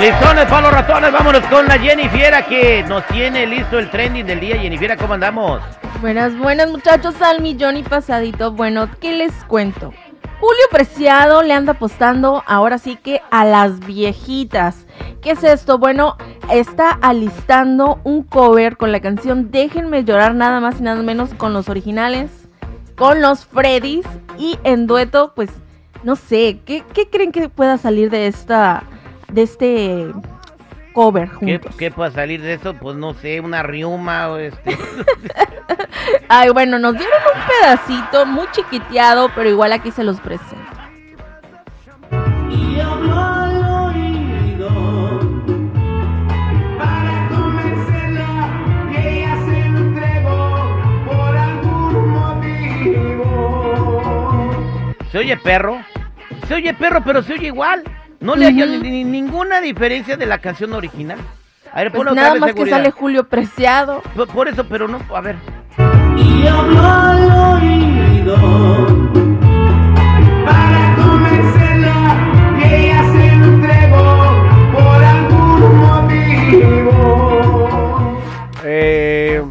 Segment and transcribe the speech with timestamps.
[0.00, 4.40] Listones para los ratones, vámonos con la Jennifiera que nos tiene listo el trending del
[4.40, 4.58] día.
[4.58, 5.62] Jennifiera, ¿cómo andamos?
[6.02, 8.52] Buenas, buenas muchachos, al millón y pasadito.
[8.52, 9.94] Bueno, ¿qué les cuento?
[10.38, 14.84] Julio Preciado le anda apostando ahora sí que a las viejitas.
[15.22, 15.78] ¿Qué es esto?
[15.78, 16.18] Bueno,
[16.52, 21.54] está alistando un cover con la canción Déjenme llorar nada más y nada menos con
[21.54, 22.30] los originales,
[22.96, 25.48] con los Freddys y en dueto, pues
[26.02, 28.84] no sé, ¿qué, qué creen que pueda salir de esta
[29.30, 30.12] de este
[30.92, 31.76] cover ¿Qué, juntos?
[31.76, 32.74] ¿Qué puede salir de eso?
[32.74, 34.76] Pues no sé, una riuma o este.
[36.28, 40.56] Ay, bueno, nos dieron un pedacito muy chiquiteado, pero igual aquí se los presento.
[42.50, 42.76] Y.
[55.16, 55.82] ¿Se oye perro?
[56.46, 57.82] Se oye perro, pero se oye igual.
[58.20, 58.82] No le hallo Ujú.
[58.82, 61.18] ni- ni- ninguna diferencia de la canción original.
[61.72, 62.76] A ver, Pues ponlo otra nada vez, más que seguridad.
[62.78, 64.02] sale Julio Preciado.
[64.14, 65.36] Por, por eso, pero no, a ver.
[66.16, 68.36] Y habló al oído
[70.46, 71.96] para convencerla
[72.58, 75.76] y ella se entregó por algún
[76.86, 76.92] motivo.
[78.64, 79.42] Eh,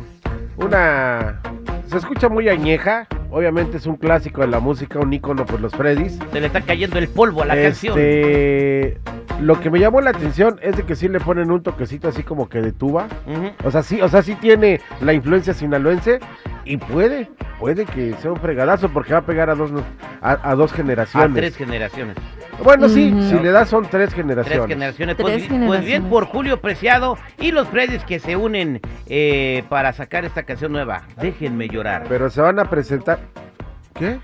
[0.57, 1.39] una.
[1.88, 3.07] Se escucha muy añeja.
[3.31, 6.19] Obviamente es un clásico de la música, un ícono por los Freddys.
[6.31, 7.97] Se le está cayendo el polvo a la canción.
[7.97, 8.97] Este,
[9.41, 12.24] Lo que me llamó la atención es de que sí le ponen un toquecito así
[12.24, 13.08] como que de tuba.
[13.63, 16.19] O sea, sí, o sea, sí tiene la influencia sinaloense
[16.63, 19.72] y puede, puede que sea un fregadazo porque va a pegar a dos,
[20.22, 21.36] a, a dos A generaciones.
[21.36, 22.16] tres generaciones.
[22.63, 24.67] Bueno, sí, si le das son tres Tres generaciones.
[24.67, 25.17] generaciones.
[25.17, 26.09] Tres pues, bi- pues bien generaciones.
[26.09, 31.03] por Julio Preciado y los Freddys que se unen eh, para sacar esta canción nueva.
[31.21, 32.05] Déjenme llorar.
[32.09, 33.19] Pero se van a presentar.
[33.94, 34.19] ¿Qué?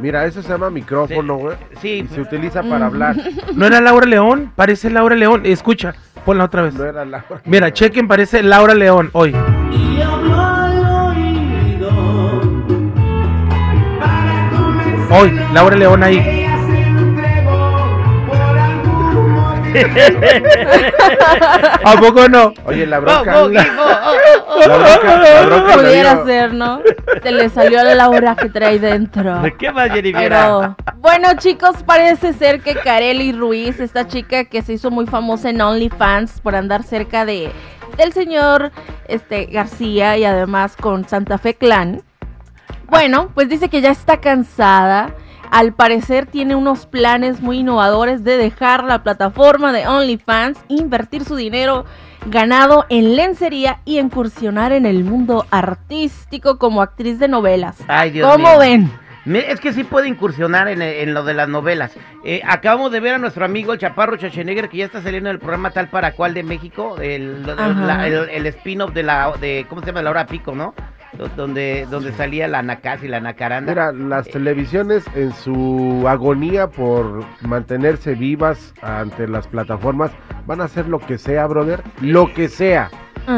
[0.00, 1.56] Mira, eso se llama micrófono, Sí, güey.
[1.80, 2.06] sí.
[2.10, 3.16] Y se utiliza para hablar.
[3.54, 4.52] ¿No era Laura León?
[4.56, 5.42] Parece Laura León.
[5.44, 6.74] Escucha, ponla otra vez.
[6.74, 7.24] No era la.
[7.44, 9.30] Mira, chequen, parece Laura León hoy.
[9.72, 11.90] Y al oído
[14.00, 16.43] para Hoy, Laura León ahí.
[21.84, 22.54] ¿A poco no?
[22.66, 23.46] Oye, la go, la, oh, oh,
[24.46, 24.58] oh.
[24.58, 26.80] la bronca, la bronca la Pudiera ser, ¿no?
[27.22, 29.42] Se le salió a Laura que trae dentro.
[29.58, 29.88] ¿Qué más?
[29.90, 35.50] Pero, bueno, chicos, parece ser que Kareli Ruiz, esta chica que se hizo muy famosa
[35.50, 37.50] en OnlyFans por andar cerca de
[37.96, 38.70] del señor
[39.08, 42.02] este García y además con Santa Fe Clan.
[42.88, 45.14] Bueno, pues dice que ya está cansada.
[45.50, 51.36] Al parecer tiene unos planes muy innovadores de dejar la plataforma de OnlyFans, invertir su
[51.36, 51.84] dinero
[52.26, 57.76] ganado en lencería y incursionar en el mundo artístico como actriz de novelas.
[57.86, 58.58] Ay, Dios ¿Cómo mío.
[58.58, 58.90] ven?
[59.26, 61.92] Es que sí puede incursionar en, en lo de las novelas.
[62.24, 65.34] Eh, acabamos de ver a nuestro amigo el Chaparro Schwarzenegger que ya está saliendo en
[65.34, 67.42] el programa Tal para Cual de México, el,
[68.30, 70.02] el spin-off de la, de, ¿cómo se llama?
[70.02, 70.74] La hora pico, ¿no?
[71.18, 73.70] Do- Donde, donde salía la Nakaz y la Nacaranda.
[73.72, 80.10] Mira, las televisiones en su agonía por mantenerse vivas ante las plataformas
[80.46, 82.90] van a hacer lo que sea, brother, lo que sea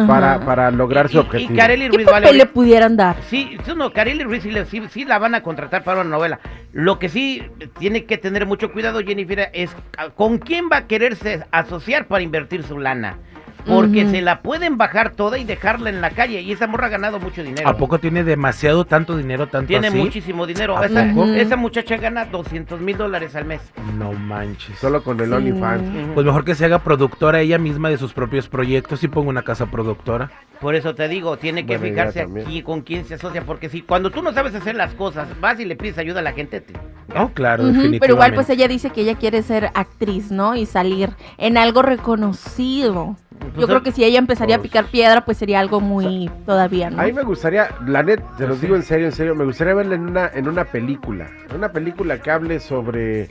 [0.09, 1.53] para, para lograr su objetivo.
[1.55, 2.23] y Kareli ¿Qué Ruiz vale.
[2.25, 3.17] papel le pudieran dar?
[3.29, 6.41] Sí, sí, no, Kareli Ruiz sí, sí- sí la van a contratar para una novela.
[6.73, 7.43] Lo que sí
[7.79, 9.71] tiene que tener mucho cuidado, Jennifer, es
[10.17, 13.19] con quién va a quererse asociar para invertir su lana.
[13.67, 16.41] Porque se la pueden bajar toda y dejarla en la calle.
[16.41, 17.69] Y esa morra ha ganado mucho dinero.
[17.69, 19.97] ¿A poco tiene demasiado tanto dinero, tanto Tiene así?
[19.97, 20.77] muchísimo dinero.
[20.79, 21.25] ¿A Esa, poco?
[21.35, 23.61] esa muchacha gana 200 mil dólares al mes.
[23.99, 24.79] No manches.
[24.79, 25.33] Solo con el Sí.
[25.33, 25.83] OnlyFans.
[26.15, 29.43] Pues mejor que se haga productora ella misma de sus propios proyectos y ponga una
[29.43, 30.31] casa productora.
[30.61, 33.43] Por eso te digo, tiene que Buena fijarse aquí con quién se asocia.
[33.45, 36.23] Porque si cuando tú no sabes hacer las cosas, vas y le pides ayuda a
[36.23, 36.61] la gente.
[36.61, 36.73] te-
[37.15, 38.01] Oh, claro, definitivamente.
[38.01, 40.55] pero igual pues ella dice que ella quiere ser actriz, ¿no?
[40.57, 43.17] Y salir en algo reconocido.
[43.57, 46.31] Yo Pues, creo que si ella empezaría a pues- picar piedra, pues sería algo muy
[46.45, 47.01] todavía, ¿no?
[47.01, 49.73] A mí me gustaría, la net, te los digo en serio, en serio, me gustaría
[49.75, 51.29] verla en una, en una película.
[51.55, 53.29] Una película que hable sobre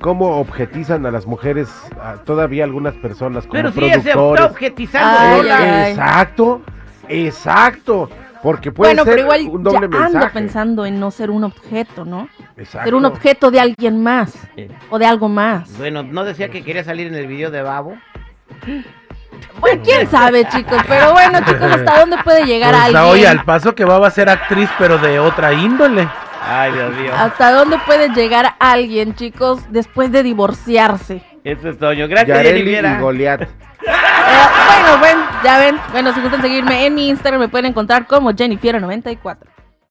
[0.00, 1.68] cómo objetizan a las mujeres,
[2.02, 4.50] a todavía algunas personas como Pero si ella se está productores.
[4.52, 5.58] objetizando Ay, sola.
[5.58, 5.90] ay, ay.
[5.92, 6.62] Exacto,
[7.08, 8.10] exacto.
[8.40, 10.32] Porque puede bueno, ser pero igual un doble ya ando mensaje.
[10.32, 12.28] pensando en no ser un objeto, ¿no?
[12.56, 12.84] Exacto.
[12.86, 14.32] Ser un objeto de alguien más
[14.90, 15.76] o de algo más.
[15.76, 17.94] Bueno, ¿no decía que quería salir en el video de Babo?
[19.60, 20.78] Bueno, quién sabe, chicos.
[20.86, 23.02] Pero bueno, chicos, ¿hasta dónde puede llegar Pues, alguien?
[23.04, 26.08] oye, al paso que va, va a ser actriz, pero de otra índole.
[26.42, 27.12] Ay, Dios mío.
[27.16, 31.22] ¿Hasta dónde puede llegar alguien, chicos, después de divorciarse?
[31.44, 32.08] Eso es Toño.
[32.08, 33.42] Gracias, Yareli Goliat.
[34.30, 35.80] Eh, bueno, ven, ya ven.
[35.90, 39.38] Bueno, si gustan seguirme en mi Instagram, me pueden encontrar como Jennifer94.